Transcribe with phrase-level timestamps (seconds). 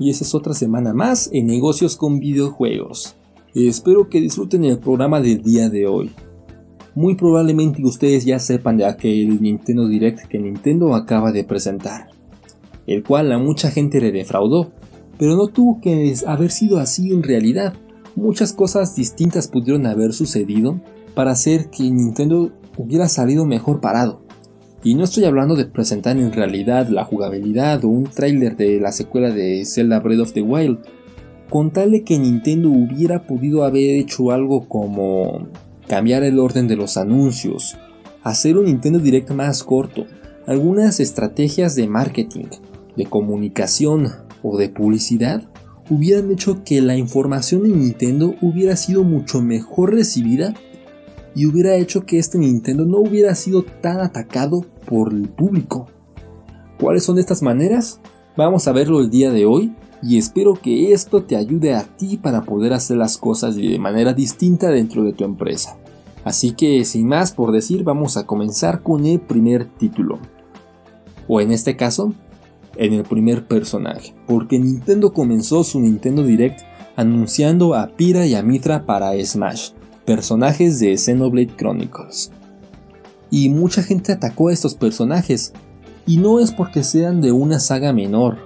[0.00, 3.14] y esa es otra semana más en negocios con videojuegos.
[3.54, 6.10] Espero que disfruten el programa del día de hoy.
[6.94, 12.08] Muy probablemente ustedes ya sepan de aquel Nintendo Direct que Nintendo acaba de presentar,
[12.86, 14.72] el cual a mucha gente le defraudó,
[15.18, 17.74] pero no tuvo que haber sido así en realidad.
[18.16, 20.80] Muchas cosas distintas pudieron haber sucedido
[21.14, 24.22] para hacer que Nintendo hubiera salido mejor parado.
[24.82, 28.92] Y no estoy hablando de presentar en realidad la jugabilidad o un tráiler de la
[28.92, 30.78] secuela de Zelda Breath of the Wild,
[31.50, 35.48] con tal de que Nintendo hubiera podido haber hecho algo como
[35.86, 37.76] cambiar el orden de los anuncios,
[38.22, 40.06] hacer un Nintendo Direct más corto,
[40.46, 42.46] algunas estrategias de marketing,
[42.96, 44.08] de comunicación
[44.42, 45.42] o de publicidad
[45.90, 50.54] hubieran hecho que la información de Nintendo hubiera sido mucho mejor recibida
[51.34, 55.86] y hubiera hecho que este Nintendo no hubiera sido tan atacado por el público.
[56.78, 58.00] ¿Cuáles son estas maneras?
[58.36, 62.16] Vamos a verlo el día de hoy y espero que esto te ayude a ti
[62.16, 65.76] para poder hacer las cosas de manera distinta dentro de tu empresa.
[66.24, 70.18] Así que sin más por decir vamos a comenzar con el primer título.
[71.28, 72.14] O en este caso,
[72.76, 76.60] en el primer personaje, porque Nintendo comenzó su Nintendo Direct
[76.96, 79.70] anunciando a Pira y a Mitra para Smash,
[80.10, 82.32] personajes de Xenoblade Chronicles.
[83.30, 85.52] Y mucha gente atacó a estos personajes,
[86.04, 88.38] y no es porque sean de una saga menor,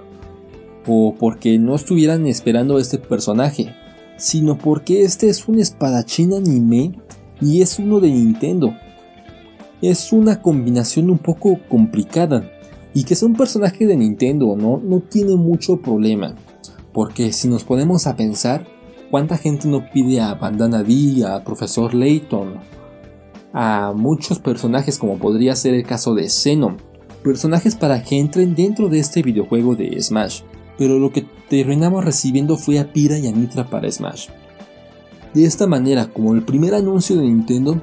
[0.85, 3.73] o porque no estuvieran esperando a este personaje,
[4.15, 6.99] sino porque este es un espadachín anime
[7.41, 8.71] y es uno de Nintendo.
[9.81, 12.47] Es una combinación un poco complicada,
[12.93, 16.35] y que sea un personaje de Nintendo no, no tiene mucho problema,
[16.93, 18.67] porque si nos ponemos a pensar,
[19.15, 22.55] ¿Cuánta gente no pide a Bandana D, a Profesor Layton,
[23.53, 26.75] a muchos personajes como podría ser el caso de Xenon?
[27.23, 30.41] Personajes para que entren dentro de este videojuego de Smash,
[30.77, 34.27] pero lo que terminamos recibiendo fue a Pira y a para Smash.
[35.33, 37.81] De esta manera, como el primer anuncio de Nintendo,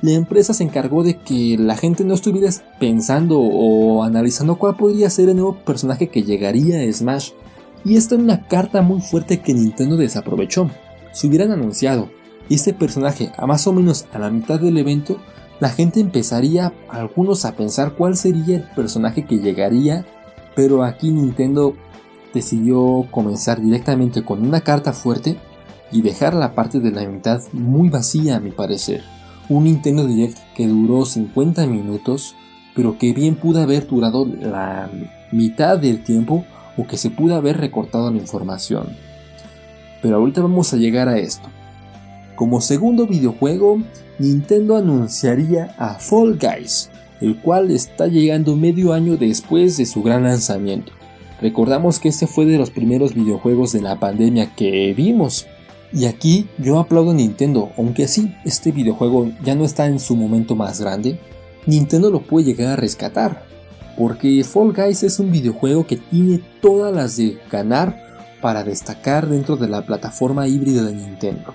[0.00, 5.10] la empresa se encargó de que la gente no estuviera pensando o analizando cuál podría
[5.10, 7.32] ser el nuevo personaje que llegaría a Smash,
[7.84, 10.70] y esta es una carta muy fuerte que Nintendo desaprovechó.
[11.12, 12.10] Si hubieran anunciado
[12.48, 15.18] este personaje a más o menos a la mitad del evento,
[15.60, 20.04] la gente empezaría algunos a pensar cuál sería el personaje que llegaría,
[20.56, 21.74] pero aquí Nintendo
[22.32, 25.38] decidió comenzar directamente con una carta fuerte
[25.92, 29.02] y dejar la parte de la mitad muy vacía a mi parecer.
[29.48, 32.34] Un Nintendo Direct que duró 50 minutos,
[32.74, 34.90] pero que bien pudo haber durado la
[35.30, 36.44] mitad del tiempo
[36.76, 38.88] o que se pudo haber recortado la información.
[40.02, 41.48] Pero ahorita vamos a llegar a esto.
[42.36, 43.78] Como segundo videojuego,
[44.18, 46.90] Nintendo anunciaría a Fall Guys,
[47.20, 50.92] el cual está llegando medio año después de su gran lanzamiento.
[51.40, 55.46] Recordamos que este fue de los primeros videojuegos de la pandemia que vimos.
[55.92, 60.16] Y aquí yo aplaudo a Nintendo, aunque sí, este videojuego ya no está en su
[60.16, 61.20] momento más grande,
[61.66, 63.53] Nintendo lo puede llegar a rescatar
[63.96, 68.04] porque Fall Guys es un videojuego que tiene todas las de ganar
[68.40, 71.54] para destacar dentro de la plataforma híbrida de Nintendo.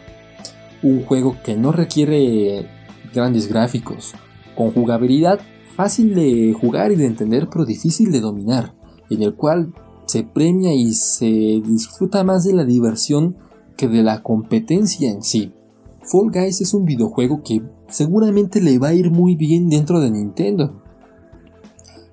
[0.81, 2.67] Un juego que no requiere
[3.13, 4.13] grandes gráficos,
[4.55, 5.39] con jugabilidad
[5.75, 8.73] fácil de jugar y de entender pero difícil de dominar,
[9.09, 9.73] en el cual
[10.07, 13.37] se premia y se disfruta más de la diversión
[13.77, 15.53] que de la competencia en sí.
[16.01, 20.11] Fall Guys es un videojuego que seguramente le va a ir muy bien dentro de
[20.11, 20.78] Nintendo,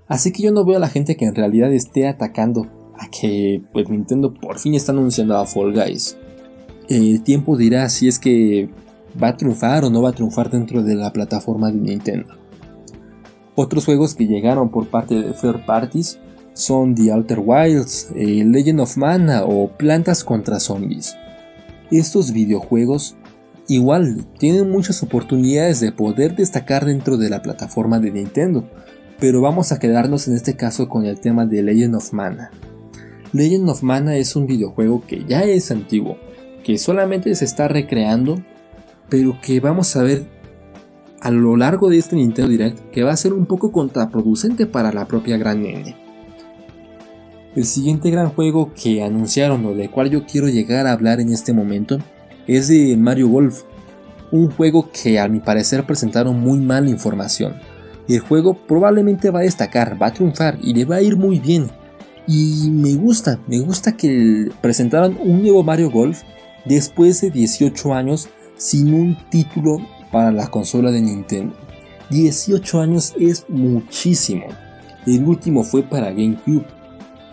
[0.08, 2.66] Así que yo no veo a la gente que en realidad esté atacando
[2.98, 6.16] a que pues, Nintendo por fin está anunciando a Fall Guys.
[6.88, 8.68] El tiempo dirá si es que
[9.20, 12.34] va a triunfar o no va a triunfar dentro de la plataforma de Nintendo.
[13.56, 16.18] Otros juegos que llegaron por parte de third parties
[16.52, 21.16] son The Outer Wilds, eh, Legend of Mana o Plantas contra Zombies.
[21.90, 23.16] Estos videojuegos
[23.68, 28.68] igual tienen muchas oportunidades de poder destacar dentro de la plataforma de Nintendo,
[29.18, 32.50] pero vamos a quedarnos en este caso con el tema de Legend of Mana.
[33.32, 36.18] Legend of Mana es un videojuego que ya es antiguo,
[36.64, 38.42] que solamente se está recreando,
[39.08, 40.26] pero que vamos a ver
[41.20, 44.92] a lo largo de este Nintendo Direct que va a ser un poco contraproducente para
[44.92, 45.96] la propia gran N.
[47.54, 51.32] El siguiente gran juego que anunciaron o del cual yo quiero llegar a hablar en
[51.32, 51.98] este momento
[52.46, 53.62] es de Mario Golf,
[54.30, 57.54] un juego que a mi parecer presentaron muy mala información
[58.08, 61.38] el juego probablemente va a destacar, va a triunfar y le va a ir muy
[61.38, 61.70] bien.
[62.26, 66.22] Y me gusta, me gusta que presentaran un nuevo Mario Golf
[66.64, 69.78] después de 18 años sin un título
[70.10, 71.54] para la consola de Nintendo.
[72.10, 74.46] 18 años es muchísimo.
[75.06, 76.66] El último fue para GameCube.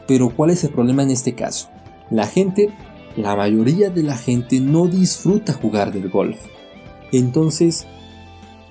[0.07, 1.69] Pero ¿cuál es el problema en este caso?
[2.09, 2.69] La gente,
[3.15, 6.37] la mayoría de la gente no disfruta jugar del golf.
[7.11, 7.85] Entonces,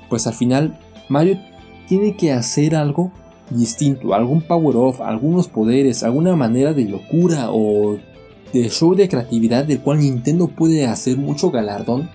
[0.09, 0.79] pues al final
[1.09, 1.39] Mario
[1.93, 3.13] tiene que hacer algo
[3.51, 7.99] distinto, algún power off, algunos poderes, alguna manera de locura o
[8.51, 12.09] de show de creatividad del cual Nintendo puede hacer mucho galardón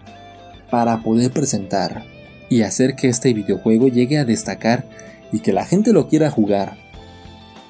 [0.71, 2.06] para poder presentar
[2.50, 4.89] y hacer que este videojuego llegue a destacar
[5.31, 6.75] y que la gente lo quiera jugar.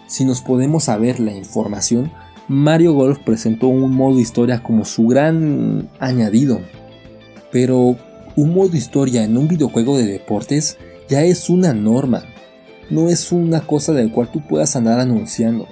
[0.07, 2.09] Si nos podemos saber la información,
[2.47, 6.61] Mario Golf presentó un modo historia como su gran añadido.
[7.51, 7.97] Pero
[8.37, 10.77] un modo historia en un videojuego de deportes
[11.07, 12.23] ya es una norma.
[12.89, 15.67] No es una cosa del cual tú puedas andar anunciando.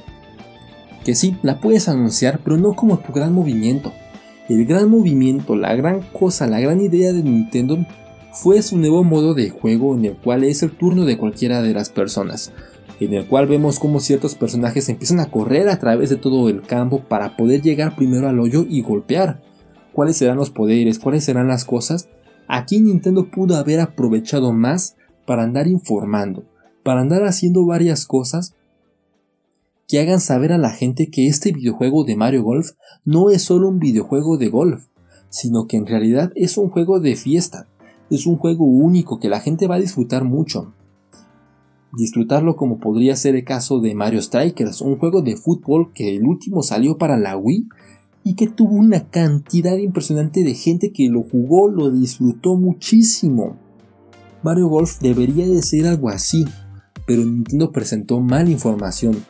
[1.04, 3.94] Que sí, la puedes anunciar, pero no como tu gran movimiento.
[4.50, 7.86] El gran movimiento, la gran cosa, la gran idea de Nintendo
[8.32, 11.74] fue su nuevo modo de juego en el cual es el turno de cualquiera de
[11.74, 12.52] las personas,
[13.00, 16.62] en el cual vemos como ciertos personajes empiezan a correr a través de todo el
[16.62, 19.42] campo para poder llegar primero al hoyo y golpear.
[19.94, 21.00] ¿Cuáles serán los poderes?
[21.00, 22.10] ¿Cuáles serán las cosas?
[22.48, 26.44] Aquí Nintendo pudo haber aprovechado más para andar informando,
[26.84, 28.56] para andar haciendo varias cosas
[29.88, 32.72] que hagan saber a la gente que este videojuego de Mario Golf
[33.04, 34.88] no es solo un videojuego de golf,
[35.30, 37.68] sino que en realidad es un juego de fiesta,
[38.10, 40.74] es un juego único que la gente va a disfrutar mucho.
[41.94, 46.26] Disfrutarlo como podría ser el caso de Mario Strikers, un juego de fútbol que el
[46.26, 47.68] último salió para la Wii
[48.24, 53.58] y que tuvo una cantidad impresionante de gente que lo jugó, lo disfrutó muchísimo.
[54.46, 56.46] Mario Golf debería de ser algo así,
[57.08, 59.26] pero Nintendo presentó mal información,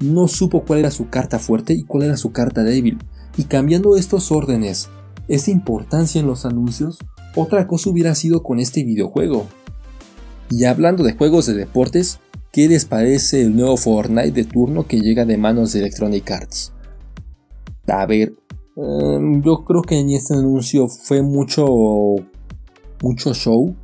[0.00, 2.98] no supo cuál era su carta fuerte y cuál era su carta débil,
[3.36, 4.88] y cambiando estos órdenes,
[5.28, 6.98] esta importancia en los anuncios,
[7.36, 9.46] otra cosa hubiera sido con este videojuego.
[10.50, 12.18] Y hablando de juegos de deportes,
[12.50, 16.72] ¿qué les parece el nuevo Fortnite de turno que llega de manos de Electronic Arts?
[17.86, 18.34] A ver,
[18.76, 21.66] em, yo creo que en este anuncio fue mucho,
[23.00, 23.76] mucho show.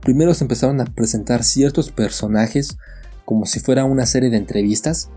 [0.00, 2.76] Primero se empezaron a presentar ciertos personajes
[3.24, 5.10] como si fuera una serie de entrevistas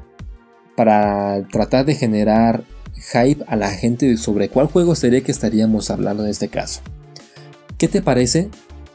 [0.76, 2.64] para tratar de generar
[3.12, 6.82] hype a la gente sobre cuál juego sería que estaríamos hablando en este caso.
[7.78, 8.50] ¿Qué te parece,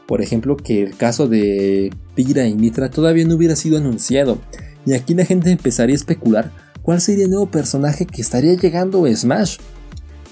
[0.07, 4.39] por ejemplo, que el caso de Pira y Mitra todavía no hubiera sido anunciado?
[4.85, 9.05] Y aquí la gente empezaría a especular cuál sería el nuevo personaje que estaría llegando
[9.05, 9.57] a Smash.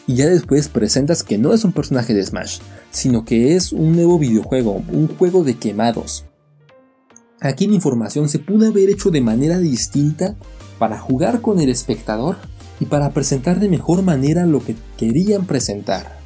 [0.07, 2.59] Y ya después presentas que no es un personaje de Smash,
[2.91, 6.25] sino que es un nuevo videojuego, un juego de quemados.
[7.41, 10.35] Aquí la información se pudo haber hecho de manera distinta
[10.77, 12.37] para jugar con el espectador
[12.79, 16.19] y para presentar de mejor manera lo que querían presentar.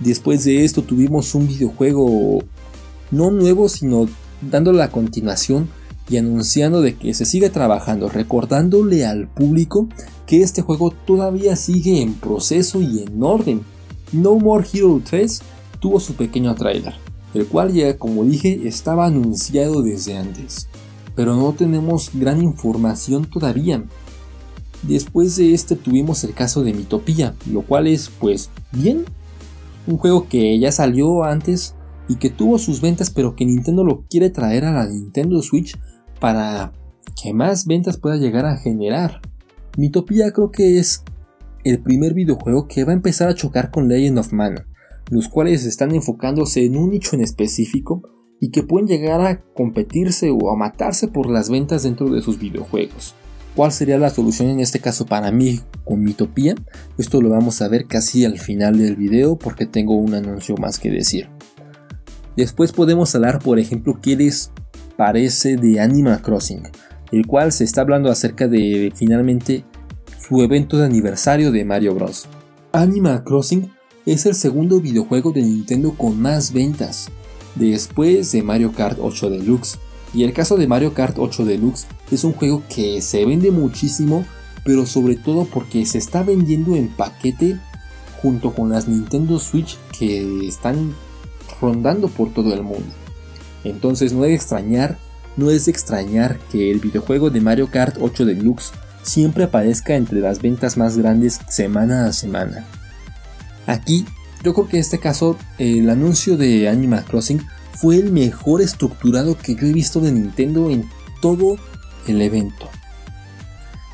[0.00, 2.40] Después de esto tuvimos un videojuego
[3.10, 4.06] no nuevo, sino
[4.42, 5.68] dando la continuación
[6.08, 9.88] y anunciando de que se sigue trabajando, recordándole al público
[10.26, 13.62] que este juego todavía sigue en proceso y en orden.
[14.12, 15.40] No More Hero 3
[15.80, 16.94] tuvo su pequeño trailer,
[17.34, 20.68] el cual ya como dije estaba anunciado desde antes,
[21.14, 23.84] pero no tenemos gran información todavía.
[24.82, 29.04] Después de este tuvimos el caso de Mitopía, lo cual es pues bien.
[29.86, 31.74] Un juego que ya salió antes
[32.08, 35.76] y que tuvo sus ventas pero que Nintendo lo quiere traer a la Nintendo Switch
[36.20, 36.72] para
[37.20, 39.20] que más ventas pueda llegar a generar.
[39.76, 41.04] Mitopía creo que es
[41.62, 44.66] el primer videojuego que va a empezar a chocar con Legend of Mana,
[45.10, 48.02] los cuales están enfocándose en un nicho en específico
[48.40, 52.38] y que pueden llegar a competirse o a matarse por las ventas dentro de sus
[52.38, 53.14] videojuegos.
[53.54, 56.54] ¿Cuál sería la solución en este caso para mí con Mitopía?
[56.96, 60.78] Esto lo vamos a ver casi al final del video porque tengo un anuncio más
[60.78, 61.28] que decir.
[62.34, 64.52] Después podemos hablar, por ejemplo, qué les
[64.96, 66.62] parece de Animal Crossing,
[67.12, 69.64] el cual se está hablando acerca de finalmente
[70.26, 72.26] su evento de aniversario de Mario Bros.
[72.72, 73.70] Animal Crossing
[74.06, 77.08] es el segundo videojuego de Nintendo con más ventas,
[77.54, 79.78] después de Mario Kart 8 Deluxe.
[80.14, 84.24] Y el caso de Mario Kart 8 Deluxe es un juego que se vende muchísimo,
[84.64, 87.58] pero sobre todo porque se está vendiendo en paquete
[88.22, 90.94] junto con las Nintendo Switch que están
[91.60, 92.86] rondando por todo el mundo.
[93.64, 94.98] Entonces no es de extrañar,
[95.36, 100.20] no es de extrañar que el videojuego de Mario Kart 8 Deluxe siempre aparezca entre
[100.20, 102.66] las ventas más grandes semana a semana.
[103.66, 104.04] Aquí,
[104.42, 107.40] yo creo que en este caso el anuncio de Animal Crossing
[107.72, 110.88] fue el mejor estructurado que yo he visto de Nintendo en
[111.20, 111.56] todo
[112.06, 112.68] el evento.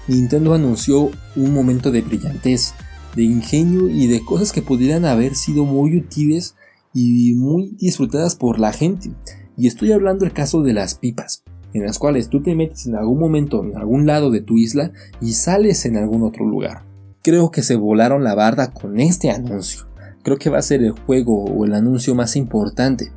[0.09, 2.75] Nintendo anunció un momento de brillantez,
[3.17, 6.55] de ingenio y de cosas que pudieran haber sido muy útiles
[6.95, 9.11] y muy disfrutadas por la gente.
[9.57, 11.43] Y estoy hablando del caso de las pipas.
[11.75, 14.93] en las cuales tú te metes en algún momento en algún lado de tu isla
[15.23, 16.85] y sales en algún otro lugar.
[17.23, 19.87] Creo que se volaron la barda con este anuncio.
[20.23, 23.11] Creo que va a ser el juego o el anuncio más importante.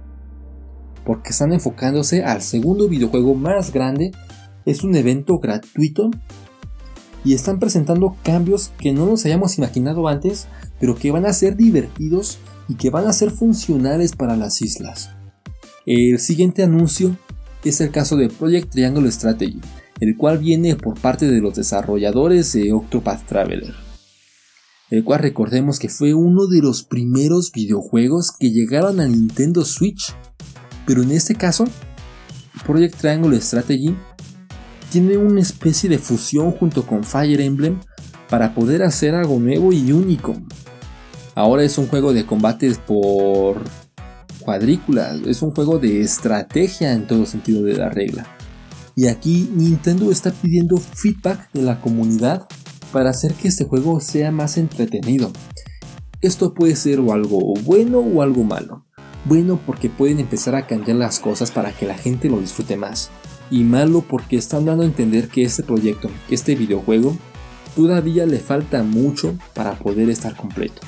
[1.03, 4.11] Porque están enfocándose al segundo videojuego más grande.
[4.65, 6.11] Es un evento gratuito.
[7.23, 10.47] Y están presentando cambios que no nos hayamos imaginado antes,
[10.79, 12.37] pero que van a ser divertidos
[12.69, 15.14] y que van a ser funcionales para las islas.
[15.85, 17.15] El siguiente anuncio
[17.63, 19.61] es el caso de Project Triangle Strategy,
[19.99, 23.75] el cual viene por parte de los desarrolladores de Octopath Traveler.
[24.89, 30.15] El cual recordemos que fue uno de los primeros videojuegos que llegaron a Nintendo Switch.
[30.87, 31.65] Pero en este caso,
[32.65, 33.95] Project Triangle Strategy
[34.91, 37.79] tiene una especie de fusión junto con Fire Emblem
[38.27, 40.35] para poder hacer algo nuevo y único.
[41.35, 43.61] Ahora es un juego de combates por
[44.45, 48.25] cuadrículas, es un juego de estrategia en todo sentido de la regla.
[48.95, 52.47] Y aquí Nintendo está pidiendo feedback de la comunidad
[52.93, 55.31] para hacer que este juego sea más entretenido.
[56.21, 58.85] Esto puede ser o algo bueno o algo malo.
[59.25, 63.09] Bueno porque pueden empezar a cambiar las cosas para que la gente lo disfrute más.
[63.51, 67.17] Y malo porque están dando a entender que este proyecto, este videojuego,
[67.75, 70.81] todavía le falta mucho para poder estar completo.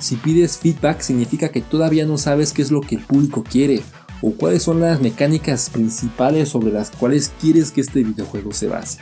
[0.00, 3.82] Si pides feedback significa que todavía no sabes qué es lo que el público quiere
[4.22, 9.00] o cuáles son las mecánicas principales sobre las cuales quieres que este videojuego se base.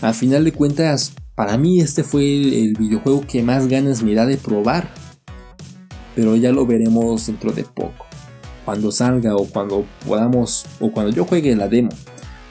[0.00, 4.26] A final de cuentas, para mí este fue el videojuego que más ganas me da
[4.26, 4.92] de probar.
[6.14, 8.06] Pero ya lo veremos dentro de poco.
[8.64, 11.90] Cuando salga o cuando podamos o cuando yo juegue la demo.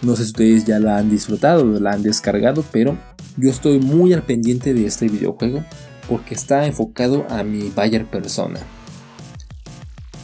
[0.02, 2.98] No sé si ustedes ya la han disfrutado o la han descargado, pero
[3.38, 5.64] yo estoy muy al pendiente de este videojuego
[6.12, 8.60] porque está enfocado a mi Bayer persona.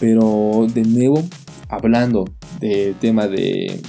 [0.01, 1.23] Pero de nuevo,
[1.69, 2.25] hablando
[2.59, 3.79] del tema de,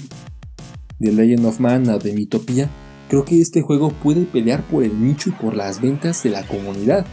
[1.01, 2.71] de Legend of Mana de Mitopia,
[3.09, 6.47] creo que este juego puede pelear por el nicho y por las ventas de la
[6.47, 7.05] comunidad.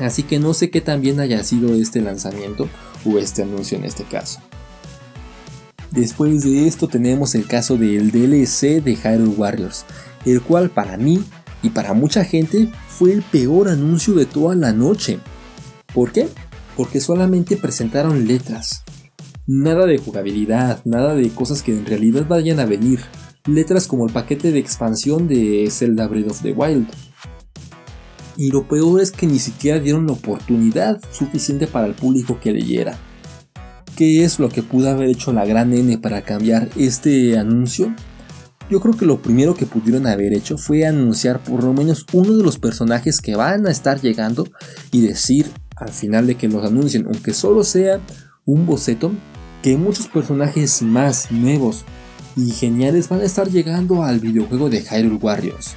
[0.00, 2.70] Así que no sé qué tan bien haya sido este lanzamiento
[3.04, 4.40] o este anuncio en este caso.
[5.90, 9.84] Después de esto tenemos el caso del DLC de Hyrule Warriors,
[10.24, 11.22] el cual para mí
[11.66, 15.18] y para mucha gente fue el peor anuncio de toda la noche.
[15.92, 16.28] ¿Por qué?
[16.76, 18.84] Porque solamente presentaron letras.
[19.48, 23.00] Nada de jugabilidad, nada de cosas que en realidad vayan a venir.
[23.46, 26.86] Letras como el paquete de expansión de Zelda Breath of the Wild.
[28.36, 32.52] Y lo peor es que ni siquiera dieron la oportunidad suficiente para el público que
[32.52, 32.96] leyera.
[33.96, 37.92] ¿Qué es lo que pudo haber hecho la gran N para cambiar este anuncio?
[38.68, 42.36] Yo creo que lo primero que pudieron haber hecho fue anunciar por lo menos uno
[42.36, 44.48] de los personajes que van a estar llegando
[44.90, 45.46] y decir
[45.76, 48.00] al final de que los anuncien, aunque solo sea
[48.44, 49.12] un boceto,
[49.62, 51.84] que muchos personajes más nuevos
[52.34, 55.74] y geniales van a estar llegando al videojuego de Hyrule Warriors.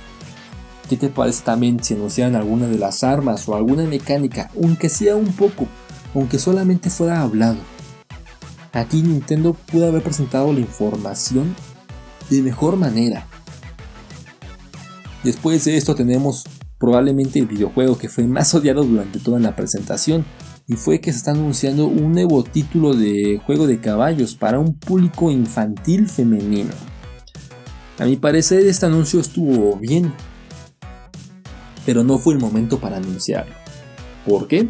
[0.89, 5.15] ¿Qué te parece también si anunciaran alguna de las armas o alguna mecánica, aunque sea
[5.15, 5.67] un poco,
[6.15, 7.57] aunque solamente fuera hablado?
[8.73, 11.55] Aquí Nintendo pudo haber presentado la información
[12.29, 13.27] de mejor manera.
[15.23, 16.45] Después de esto tenemos
[16.77, 20.25] probablemente el videojuego que fue más odiado durante toda la presentación
[20.65, 24.75] y fue que se está anunciando un nuevo título de juego de caballos para un
[24.75, 26.71] público infantil femenino.
[27.97, 30.13] A mi parecer este anuncio estuvo bien,
[31.85, 33.53] pero no fue el momento para anunciarlo.
[34.25, 34.69] ¿Por qué?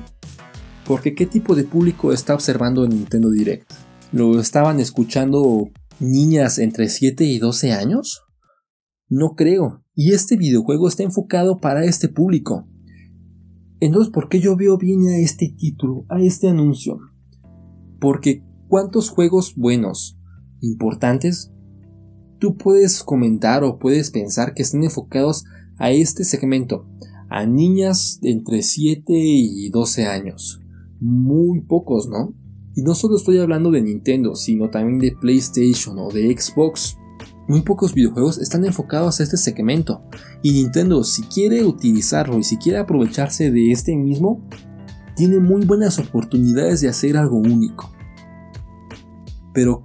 [0.86, 3.72] Porque ¿qué tipo de público está observando Nintendo Direct?
[4.12, 8.22] ¿Lo estaban escuchando niñas entre 7 y 12 años?
[9.08, 9.84] No creo.
[9.96, 12.68] Y este videojuego está enfocado para este público.
[13.79, 17.00] Entonces, ¿por qué yo veo bien a este título, a este anuncio?
[18.00, 20.18] Porque ¿cuántos juegos buenos,
[20.62, 21.51] importantes,
[22.39, 25.46] tú puedes comentar o puedes pensar que estén enfocados
[25.77, 26.88] a este segmento,
[27.29, 30.62] a niñas entre 7 y 12 años?
[31.00, 32.36] Muy pocos, ¿no?
[32.76, 36.98] Y no solo estoy hablando de Nintendo, sino también de PlayStation o de Xbox.
[37.48, 40.04] Muy pocos videojuegos están enfocados a este segmento.
[40.44, 44.46] Y Nintendo, si quiere utilizarlo y si quiere aprovecharse de este mismo,
[45.16, 47.92] tiene muy buenas oportunidades de hacer algo único.
[49.54, 49.84] Pero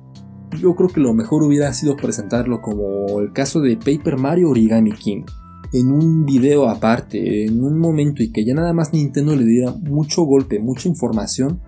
[0.60, 4.92] yo creo que lo mejor hubiera sido presentarlo como el caso de Paper Mario Origami
[4.92, 5.24] King.
[5.72, 9.72] En un video aparte, en un momento y que ya nada más Nintendo le diera
[9.72, 11.60] mucho golpe, mucha información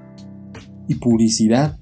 [0.89, 1.79] y publicidad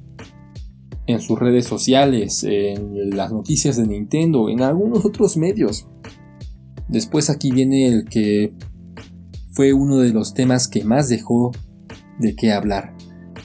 [1.07, 5.87] en sus redes sociales, en las noticias de Nintendo, en algunos otros medios.
[6.89, 8.55] Después aquí viene el que
[9.53, 11.53] fue uno de los temas que más dejó
[12.19, 12.97] de qué hablar.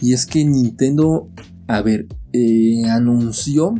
[0.01, 1.29] Y es que Nintendo,
[1.67, 3.75] a ver, eh, anunció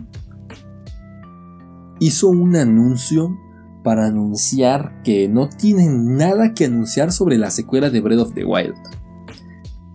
[2.00, 3.38] hizo un anuncio
[3.84, 8.46] para anunciar que no tienen nada que anunciar sobre la secuela de Breath of the
[8.46, 8.76] Wild.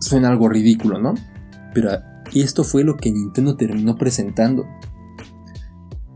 [0.01, 1.15] Suena algo ridículo, ¿no?
[1.75, 1.91] Pero
[2.35, 4.65] esto fue lo que Nintendo terminó presentando.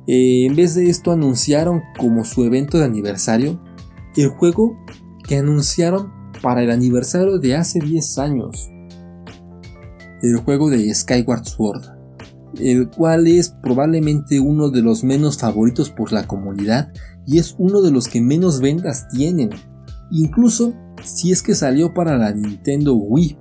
[0.07, 3.61] Eh, en vez de esto anunciaron como su evento de aniversario
[4.17, 4.77] el juego
[5.25, 6.11] que anunciaron
[6.43, 8.71] para el aniversario de hace 10 años.
[10.23, 11.83] El juego de Skyward Sword,
[12.59, 16.93] el cual es probablemente uno de los menos favoritos por la comunidad
[17.27, 19.51] y es uno de los que menos ventas tienen,
[20.11, 20.75] incluso
[21.05, 23.39] si es que salió para la Nintendo Wii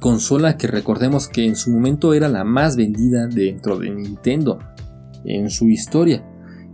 [0.00, 4.58] consola que recordemos que en su momento era la más vendida dentro de Nintendo
[5.24, 6.26] en su historia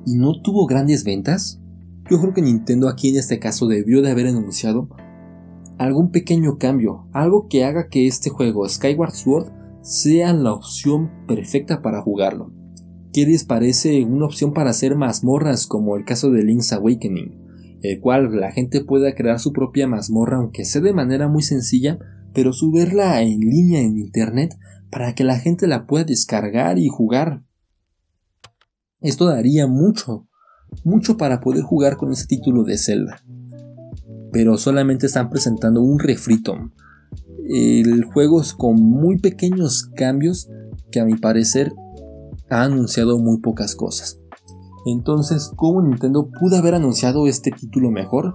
[0.06, 1.60] y no tuvo grandes ventas,
[2.08, 4.88] yo creo que Nintendo aquí en este caso debió de haber anunciado
[5.76, 9.52] algún pequeño cambio, algo que haga que este juego Skyward Sword
[9.82, 12.52] sea la opción perfecta para jugarlo.
[13.12, 17.78] ¿Qué les parece una opción para hacer mazmorras como el caso de Link's Awakening?
[17.82, 21.98] El cual la gente pueda crear su propia mazmorra aunque sea de manera muy sencilla
[22.36, 24.58] pero subirla en línea en internet
[24.90, 27.42] para que la gente la pueda descargar y jugar.
[29.00, 30.28] Esto daría mucho,
[30.84, 33.22] mucho para poder jugar con ese título de Zelda.
[34.32, 36.58] Pero solamente están presentando un refrito.
[37.48, 40.50] El juego es con muy pequeños cambios
[40.90, 41.72] que a mi parecer
[42.50, 44.20] ha anunciado muy pocas cosas.
[44.84, 48.34] Entonces, ¿cómo Nintendo pudo haber anunciado este título mejor?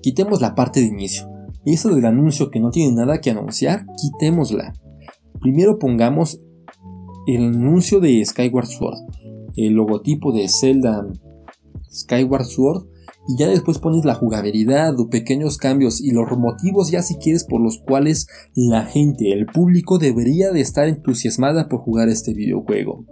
[0.00, 1.31] Quitemos la parte de inicio.
[1.64, 4.72] Eso del anuncio que no tiene nada que anunciar, quitémosla.
[5.40, 6.40] Primero pongamos
[7.26, 8.98] el anuncio de Skyward Sword,
[9.56, 11.06] el logotipo de Zelda
[11.92, 12.86] Skyward Sword
[13.28, 17.44] y ya después pones la jugabilidad o pequeños cambios y los motivos ya si quieres
[17.44, 23.04] por los cuales la gente, el público debería de estar entusiasmada por jugar este videojuego.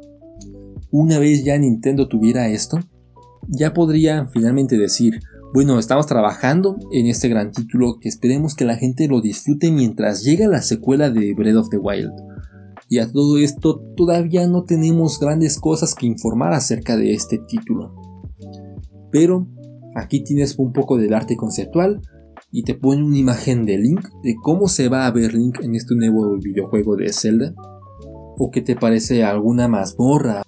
[0.91, 2.81] Una vez ya Nintendo tuviera esto,
[3.47, 5.21] ya podría finalmente decir,
[5.53, 10.23] bueno, estamos trabajando en este gran título que esperemos que la gente lo disfrute mientras
[10.23, 12.13] llega la secuela de Breath of the Wild.
[12.89, 17.95] Y a todo esto todavía no tenemos grandes cosas que informar acerca de este título.
[19.11, 19.49] Pero
[19.97, 22.01] aquí tienes un poco del arte conceptual
[22.53, 25.75] y te pone una imagen de Link, de cómo se va a ver Link en
[25.75, 27.55] este nuevo videojuego de Zelda.
[28.39, 30.43] O que te parece alguna mazmorra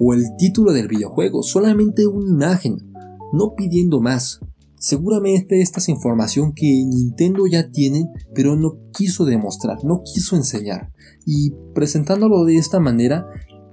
[0.00, 2.87] o el título del videojuego, solamente una imagen
[3.32, 4.40] no pidiendo más.
[4.78, 10.92] Seguramente esta es información que Nintendo ya tiene, pero no quiso demostrar, no quiso enseñar.
[11.26, 13.26] Y presentándolo de esta manera,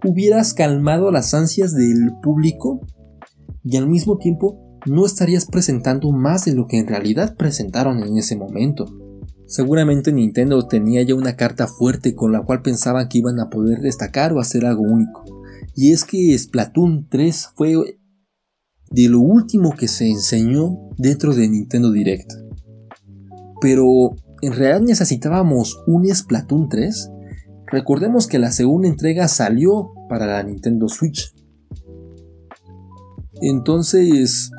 [0.04, 2.82] hubieras calmado las ansias del público
[3.64, 8.18] y al mismo tiempo no estarías presentando más de lo que en realidad presentaron en
[8.18, 8.86] ese momento.
[9.48, 13.80] Seguramente Nintendo tenía ya una carta fuerte con la cual pensaban que iban a poder
[13.80, 15.24] destacar o hacer algo único.
[15.76, 18.00] Y es que Splatoon 3 fue
[18.92, 22.32] de lo último que se enseñó dentro de Nintendo Direct.
[23.62, 27.12] Pero, ¿en realidad necesitábamos un Splatoon 3?
[27.68, 31.34] Recordemos que la segunda entrega salió para la Nintendo Switch.
[33.42, 34.52] Entonces,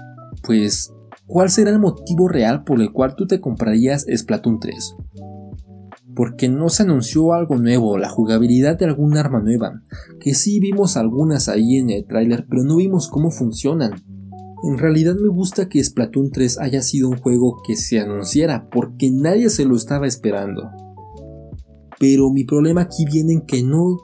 [0.43, 0.93] pues,
[1.27, 4.97] ¿cuál será el motivo real por el cual tú te comprarías Splatoon 3?
[6.15, 9.83] Porque no se anunció algo nuevo, la jugabilidad de algún arma nueva,
[10.19, 14.03] que sí vimos algunas ahí en el tráiler, pero no vimos cómo funcionan.
[14.63, 19.11] En realidad me gusta que Splatoon 3 haya sido un juego que se anunciara porque
[19.11, 20.71] nadie se lo estaba esperando.
[21.99, 23.99] Pero mi problema aquí viene en que no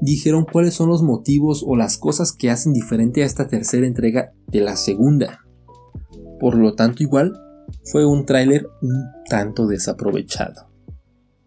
[0.00, 4.32] dijeron cuáles son los motivos o las cosas que hacen diferente a esta tercera entrega
[4.48, 5.40] de la segunda.
[6.40, 7.38] Por lo tanto igual
[7.84, 10.68] fue un tráiler un tanto desaprovechado.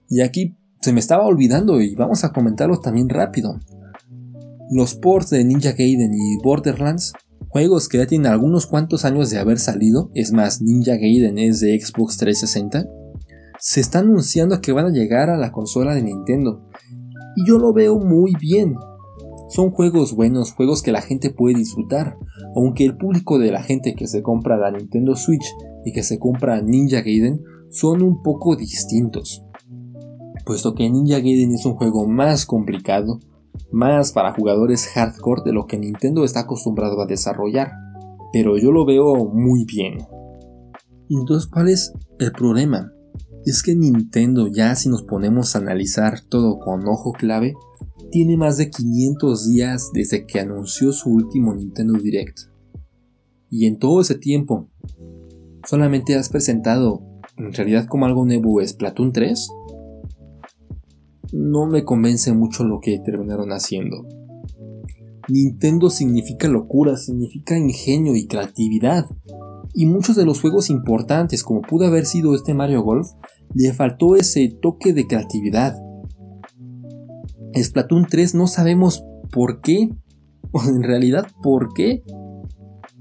[0.08, 3.60] Y aquí se me estaba olvidando y vamos a comentarlo también rápido.
[4.71, 7.13] Los ports de Ninja Gaiden y Borderlands
[7.55, 11.61] Juegos que ya tienen algunos cuantos años de haber salido, es más, Ninja Gaiden es
[11.61, 12.85] de Xbox 360,
[13.61, 16.67] se está anunciando que van a llegar a la consola de Nintendo.
[17.37, 18.75] Y yo lo veo muy bien.
[19.47, 22.17] Son juegos buenos, juegos que la gente puede disfrutar,
[22.57, 25.45] aunque el público de la gente que se compra la Nintendo Switch
[25.85, 29.45] y que se compra Ninja Gaiden son un poco distintos.
[30.45, 33.21] Puesto que Ninja Gaiden es un juego más complicado,
[33.71, 37.71] más para jugadores hardcore de lo que Nintendo está acostumbrado a desarrollar,
[38.31, 39.99] pero yo lo veo muy bien.
[41.09, 42.91] Entonces, ¿cuál es el problema?
[43.45, 47.53] Es que Nintendo ya si nos ponemos a analizar todo con ojo clave,
[48.11, 52.39] tiene más de 500 días desde que anunció su último Nintendo Direct.
[53.49, 54.67] Y en todo ese tiempo,
[55.65, 57.03] solamente has presentado
[57.37, 59.47] en realidad como algo nuevo Splatoon 3
[61.31, 64.07] no me convence mucho lo que terminaron haciendo.
[65.27, 69.05] Nintendo significa locura, significa ingenio y creatividad.
[69.73, 73.09] Y muchos de los juegos importantes, como pudo haber sido este Mario Golf,
[73.53, 75.75] le faltó ese toque de creatividad.
[77.55, 79.89] Splatoon 3 no sabemos por qué,
[80.51, 82.03] o en realidad por qué.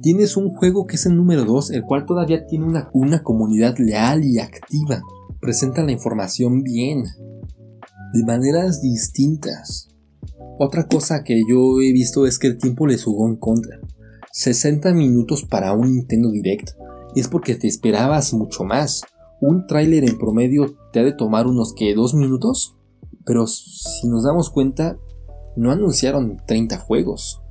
[0.02, 3.78] Tienes un juego que es el número 2, el cual todavía tiene una, una comunidad
[3.78, 5.00] leal y activa.
[5.40, 7.04] Presenta la información bien,
[8.14, 9.88] de maneras distintas.
[10.56, 13.80] Otra cosa que yo he visto es que el tiempo le jugó en contra.
[14.32, 16.70] 60 minutos para un Nintendo Direct
[17.16, 19.02] es porque te esperabas mucho más.
[19.40, 22.76] Un tráiler en promedio te ha de tomar unos que 2 minutos.
[23.26, 24.96] Pero si nos damos cuenta,
[25.56, 27.42] no anunciaron 30 juegos.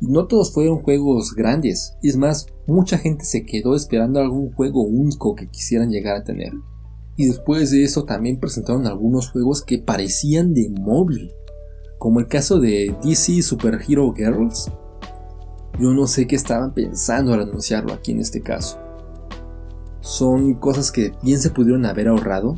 [0.00, 1.96] No todos fueron juegos grandes.
[2.00, 6.22] Y es más, mucha gente se quedó esperando algún juego único que quisieran llegar a
[6.22, 6.52] tener.
[7.16, 11.32] Y después de eso también presentaron algunos juegos que parecían de móvil
[11.98, 14.70] como el caso de DC Super Hero Girls.
[15.80, 18.78] Yo no sé qué estaban pensando al anunciarlo aquí en este caso.
[20.00, 22.54] Son cosas que bien se pudieron haber ahorrado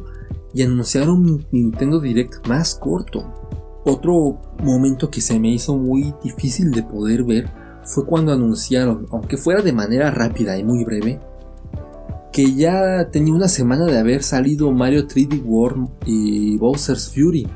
[0.52, 3.32] y anunciaron un Nintendo Direct más corto.
[3.84, 7.50] Otro momento que se me hizo muy difícil de poder ver
[7.84, 11.20] fue cuando anunciaron, aunque fuera de manera rápida y muy breve,
[12.38, 17.48] que ya tenía una semana de haber salido Mario 3D World y Bowser's Fury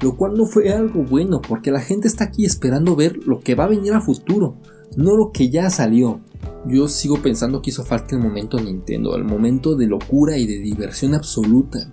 [0.00, 3.56] lo cual no fue algo bueno porque la gente está aquí esperando ver lo que
[3.56, 4.54] va a venir a futuro,
[4.96, 6.20] no lo que ya salió.
[6.68, 10.60] Yo sigo pensando que hizo falta el momento Nintendo, el momento de locura y de
[10.60, 11.92] diversión absoluta.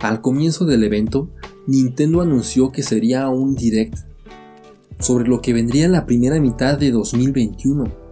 [0.00, 1.28] Al comienzo del evento,
[1.66, 3.98] Nintendo anunció que sería un direct
[5.00, 8.05] sobre lo que vendría en la primera mitad de 2021.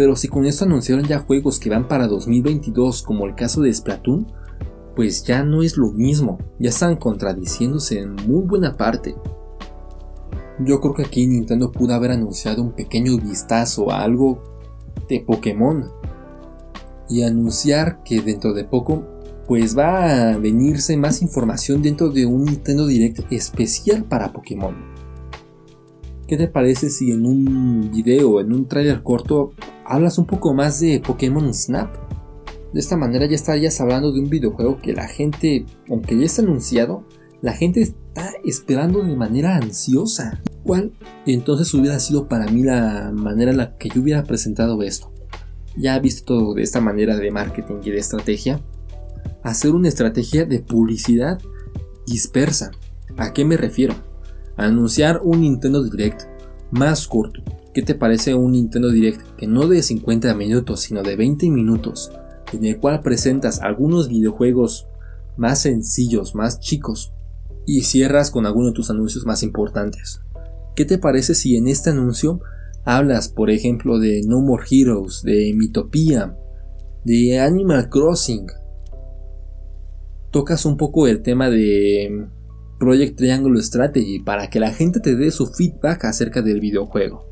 [0.00, 3.74] Pero si con esto anunciaron ya juegos que van para 2022 como el caso de
[3.74, 4.32] Splatoon,
[4.96, 9.14] pues ya no es lo mismo, ya están contradiciéndose en muy buena parte.
[10.60, 14.42] Yo creo que aquí Nintendo pudo haber anunciado un pequeño vistazo a algo
[15.06, 15.90] de Pokémon
[17.10, 19.04] y anunciar que dentro de poco
[19.46, 24.76] pues va a venirse más información dentro de un Nintendo Direct especial para Pokémon.
[26.30, 29.52] ¿Qué te parece si en un video, en un trailer corto,
[29.84, 31.92] hablas un poco más de Pokémon Snap?
[32.72, 36.42] De esta manera ya estarías hablando de un videojuego que la gente, aunque ya está
[36.42, 37.02] anunciado,
[37.42, 40.40] la gente está esperando de manera ansiosa.
[40.62, 40.92] ¿Cuál
[41.26, 45.12] entonces hubiera sido para mí la manera en la que yo hubiera presentado esto?
[45.76, 48.60] Ya visto todo de esta manera de marketing y de estrategia.
[49.42, 51.40] Hacer una estrategia de publicidad
[52.06, 52.70] dispersa.
[53.16, 54.09] ¿A qué me refiero?
[54.66, 56.22] Anunciar un Nintendo Direct
[56.70, 57.42] más corto.
[57.74, 62.10] ¿Qué te parece un Nintendo Direct que no de 50 minutos, sino de 20 minutos?
[62.52, 64.86] en el cual presentas algunos videojuegos
[65.36, 67.12] más sencillos, más chicos,
[67.66, 70.20] y cierras con alguno de tus anuncios más importantes.
[70.74, 72.40] ¿Qué te parece si en este anuncio
[72.84, 76.36] hablas, por ejemplo, de No More Heroes, de Mitopia,
[77.04, 78.46] de Animal Crossing?
[80.30, 82.28] Tocas un poco el tema de
[82.80, 87.26] Project Triangle Strategy para que la gente te dé su feedback acerca del videojuego.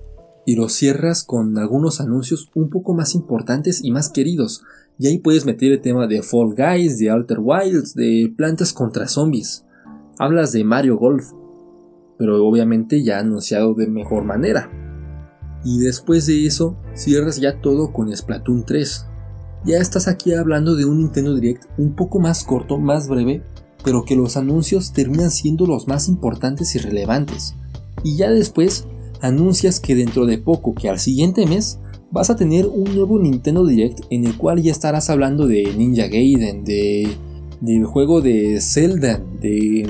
[0.47, 4.63] Y lo cierras con algunos anuncios un poco más importantes y más queridos,
[4.99, 9.09] y ahí puedes meter el tema de Fall Guys, de Alter Wilds, de plantas contra
[9.09, 9.65] zombies.
[10.19, 11.33] Hablas de Mario Golf,
[12.19, 14.71] pero obviamente ya anunciado de mejor manera.
[15.65, 19.07] Y después de eso, cierras ya todo con Splatoon 3.
[19.65, 23.45] Ya estás aquí hablando de un Nintendo Direct un poco más corto, más breve,
[23.85, 27.55] pero que los anuncios terminan siendo los más importantes y relevantes.
[28.05, 28.87] Y ya después
[29.21, 31.79] anuncias que dentro de poco, que al siguiente mes,
[32.11, 36.07] vas a tener un nuevo Nintendo Direct en el cual ya estarás hablando de Ninja
[36.07, 37.09] Gaiden, de
[37.61, 39.89] del juego de Zelda, de,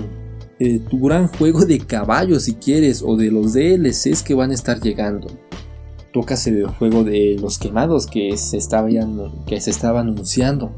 [0.90, 4.81] tu gran juego de caballos si quieres, o de los DLCs que van a estar
[4.81, 5.29] llegando.
[6.12, 8.88] Tocas el juego de los quemados que se, estaba,
[9.46, 10.72] que se estaba anunciando.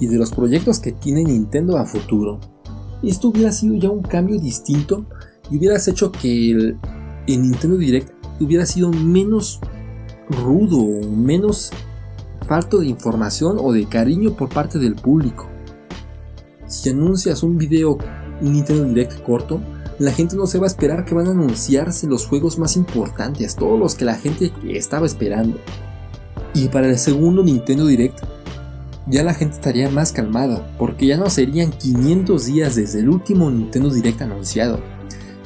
[0.00, 2.40] Y de los proyectos que tiene Nintendo a futuro.
[3.02, 5.06] Esto hubiera sido ya un cambio distinto
[5.50, 6.78] y hubieras hecho que el,
[7.26, 9.60] Nintendo Direct hubiera sido menos
[10.28, 11.70] rudo, menos
[12.46, 15.48] falto de información o de cariño por parte del público.
[16.66, 17.98] Si anuncias un video,
[18.40, 19.60] Nintendo Direct corto,
[19.98, 23.54] la gente no se va a esperar que van a anunciarse los juegos más importantes,
[23.54, 25.58] todos los que la gente estaba esperando.
[26.52, 28.20] Y para el segundo Nintendo Direct,
[29.06, 33.50] ya la gente estaría más calmada, porque ya no serían 500 días desde el último
[33.50, 34.80] Nintendo Direct anunciado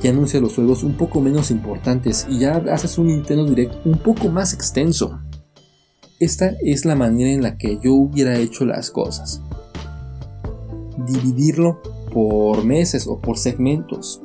[0.01, 3.99] que anuncia los juegos un poco menos importantes y ya haces un Nintendo Direct un
[3.99, 5.19] poco más extenso.
[6.21, 9.41] Esta es la manera en la que yo hubiera hecho las cosas.
[11.07, 11.81] Dividirlo
[12.13, 14.21] por meses o por segmentos,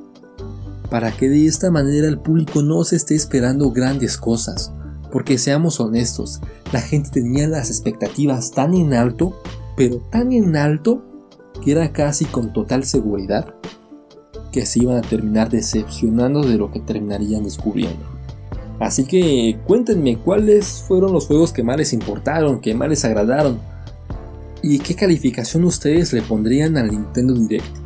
[0.89, 4.73] para que de esta manera el público no se esté esperando grandes cosas,
[5.13, 9.39] porque seamos honestos, la gente tenía las expectativas tan en alto,
[9.77, 11.03] pero tan en alto,
[11.63, 13.53] que era casi con total seguridad
[14.51, 18.03] que se iban a terminar decepcionando de lo que terminarían descubriendo.
[18.79, 23.59] Así que cuéntenme cuáles fueron los juegos que más les importaron, que más les agradaron,
[24.63, 27.77] y qué calificación ustedes le pondrían al Nintendo Direct.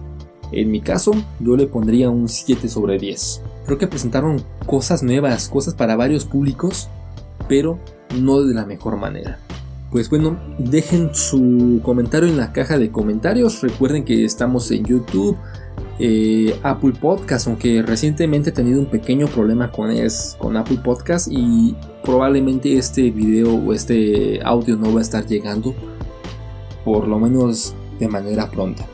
[0.54, 1.12] En mi caso,
[1.42, 3.42] yo le pondría un 7 sobre 10.
[3.66, 6.90] Creo que presentaron cosas nuevas, cosas para varios públicos,
[7.48, 7.80] pero
[8.16, 9.40] no de la mejor manera.
[9.92, 13.62] Pues bueno, dejen su comentario en la caja de comentarios.
[13.62, 15.38] Recuerden que estamos en YouTube,
[16.00, 21.30] eh, Apple Podcast, aunque recientemente he tenido un pequeño problema con, es, con Apple Podcast
[21.32, 25.74] y probablemente este video o este audio no va a estar llegando
[26.84, 28.86] por lo menos de manera pronta.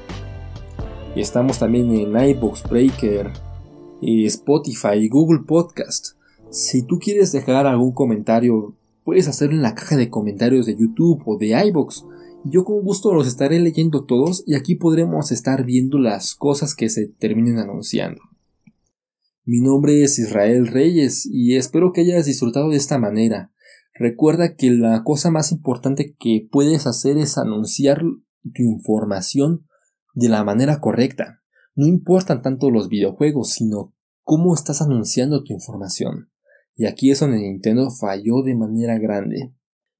[1.15, 3.31] Estamos también en iBox Breaker,
[4.01, 6.15] Spotify, Google Podcast.
[6.53, 11.21] Si tú quieres dejar algún comentario, puedes hacerlo en la caja de comentarios de YouTube
[11.25, 12.05] o de iBox
[12.45, 16.89] yo con gusto los estaré leyendo todos y aquí podremos estar viendo las cosas que
[16.89, 18.21] se terminen anunciando.
[19.45, 23.53] Mi nombre es Israel Reyes y espero que hayas disfrutado de esta manera.
[23.93, 28.01] Recuerda que la cosa más importante que puedes hacer es anunciar
[28.53, 29.65] tu información
[30.13, 31.41] de la manera correcta.
[31.75, 36.32] No importan tanto los videojuegos, sino cómo estás anunciando tu información.
[36.75, 39.53] Y aquí es donde Nintendo falló de manera grande.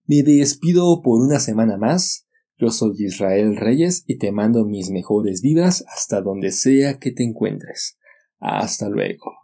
[0.05, 2.27] Me despido por una semana más.
[2.57, 7.23] Yo soy Israel Reyes y te mando mis mejores vibras hasta donde sea que te
[7.23, 7.97] encuentres.
[8.39, 9.42] Hasta luego.